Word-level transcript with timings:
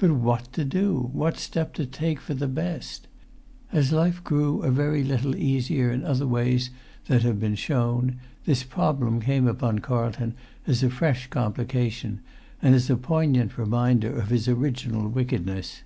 But 0.00 0.10
what 0.10 0.52
to 0.54 0.64
do, 0.64 1.08
what 1.12 1.38
step 1.38 1.72
to 1.74 1.86
take, 1.86 2.20
for 2.20 2.34
the 2.34 2.48
best! 2.48 3.06
As 3.70 3.92
life 3.92 4.24
grew 4.24 4.60
a 4.62 4.72
very 4.72 5.04
little 5.04 5.36
easier 5.36 5.92
in 5.92 6.02
other 6.04 6.26
ways 6.26 6.70
that 7.06 7.22
have 7.22 7.38
been 7.38 7.54
shown, 7.54 8.18
this 8.44 8.64
problem 8.64 9.20
came 9.20 9.46
upon 9.46 9.78
Carlton 9.78 10.34
as 10.66 10.82
a 10.82 10.90
fresh 10.90 11.28
complication, 11.28 12.18
and 12.60 12.74
as 12.74 12.90
a 12.90 12.96
poignant 12.96 13.56
reminder 13.56 14.18
of 14.18 14.30
his 14.30 14.48
original 14.48 15.08
wickedness. 15.08 15.82